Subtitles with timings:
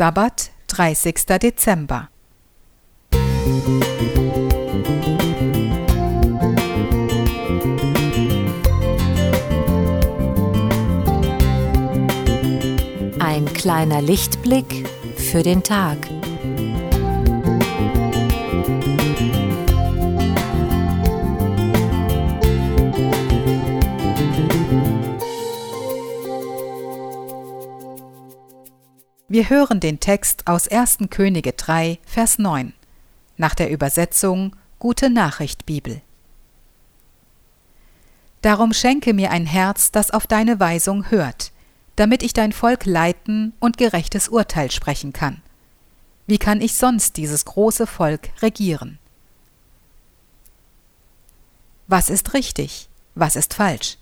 [0.00, 1.14] Sabbat, 30.
[1.42, 2.08] Dezember.
[13.18, 15.98] Ein kleiner Lichtblick für den Tag.
[29.32, 31.08] Wir hören den Text aus 1.
[31.08, 32.72] Könige 3, Vers 9,
[33.36, 36.02] nach der Übersetzung Gute Nachricht Bibel.
[38.42, 41.52] Darum schenke mir ein Herz, das auf deine Weisung hört,
[41.94, 45.42] damit ich dein Volk leiten und gerechtes Urteil sprechen kann.
[46.26, 48.98] Wie kann ich sonst dieses große Volk regieren?
[51.86, 52.88] Was ist richtig?
[53.14, 53.99] Was ist falsch?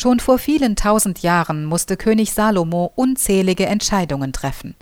[0.00, 4.74] Schon vor vielen tausend Jahren musste König Salomo unzählige Entscheidungen treffen.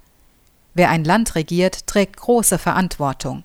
[0.74, 3.42] Wer ein Land regiert, trägt große Verantwortung.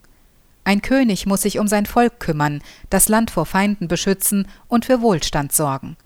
[0.65, 5.01] Ein König muss sich um sein Volk kümmern, das Land vor Feinden beschützen und für
[5.01, 5.97] Wohlstand sorgen.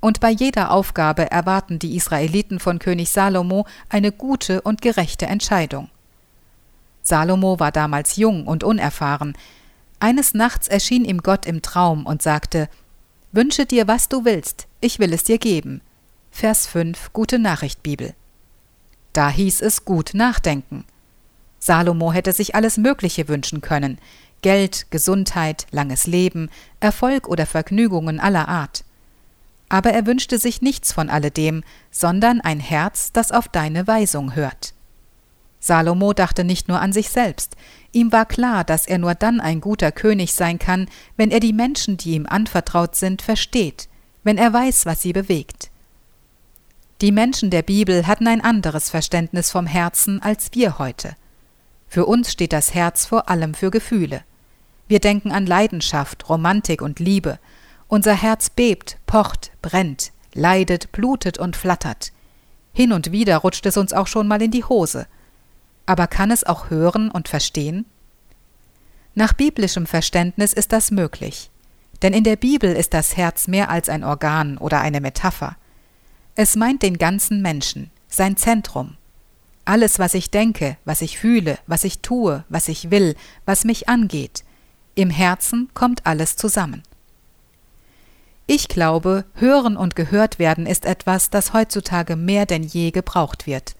[0.00, 5.90] Und bei jeder Aufgabe erwarten die Israeliten von König Salomo eine gute und gerechte Entscheidung.
[7.02, 9.36] Salomo war damals jung und unerfahren.
[10.00, 12.70] Eines Nachts erschien ihm Gott im Traum und sagte
[13.36, 15.82] Wünsche dir, was du willst, ich will es dir geben.
[16.30, 18.14] Vers 5 Gute Nachricht Bibel.
[19.12, 20.86] Da hieß es gut nachdenken.
[21.58, 23.98] Salomo hätte sich alles Mögliche wünschen können
[24.40, 26.48] Geld, Gesundheit, langes Leben,
[26.80, 28.84] Erfolg oder Vergnügungen aller Art.
[29.68, 34.72] Aber er wünschte sich nichts von alledem, sondern ein Herz, das auf deine Weisung hört.
[35.60, 37.54] Salomo dachte nicht nur an sich selbst,
[37.96, 41.52] ihm war klar, dass er nur dann ein guter König sein kann, wenn er die
[41.52, 43.88] Menschen, die ihm anvertraut sind, versteht,
[44.22, 45.70] wenn er weiß, was sie bewegt.
[47.00, 51.16] Die Menschen der Bibel hatten ein anderes Verständnis vom Herzen als wir heute.
[51.88, 54.22] Für uns steht das Herz vor allem für Gefühle.
[54.88, 57.38] Wir denken an Leidenschaft, Romantik und Liebe.
[57.88, 62.12] Unser Herz bebt, pocht, brennt, leidet, blutet und flattert.
[62.72, 65.06] Hin und wieder rutscht es uns auch schon mal in die Hose.
[65.86, 67.86] Aber kann es auch hören und verstehen?
[69.18, 71.50] Nach biblischem Verständnis ist das möglich.
[72.02, 75.56] Denn in der Bibel ist das Herz mehr als ein Organ oder eine Metapher.
[76.34, 78.98] Es meint den ganzen Menschen, sein Zentrum.
[79.64, 83.16] Alles, was ich denke, was ich fühle, was ich tue, was ich will,
[83.46, 84.44] was mich angeht.
[84.94, 86.82] Im Herzen kommt alles zusammen.
[88.46, 93.76] Ich glaube, hören und gehört werden ist etwas, das heutzutage mehr denn je gebraucht wird.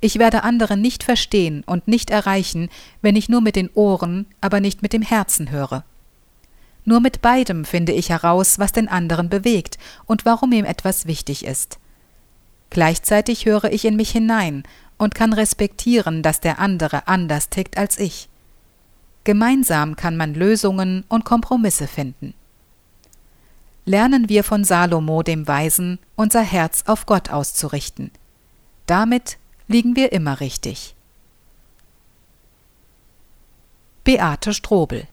[0.00, 2.70] Ich werde andere nicht verstehen und nicht erreichen,
[3.02, 5.84] wenn ich nur mit den Ohren, aber nicht mit dem Herzen höre.
[6.84, 11.44] Nur mit beidem finde ich heraus, was den anderen bewegt und warum ihm etwas wichtig
[11.44, 11.78] ist.
[12.70, 14.62] Gleichzeitig höre ich in mich hinein
[14.96, 18.28] und kann respektieren, dass der andere anders tickt als ich.
[19.24, 22.32] Gemeinsam kann man Lösungen und Kompromisse finden.
[23.84, 28.10] Lernen wir von Salomo dem Weisen, unser Herz auf Gott auszurichten.
[28.86, 29.38] Damit
[29.70, 30.96] liegen wir immer richtig.
[34.02, 35.06] Beate Strobel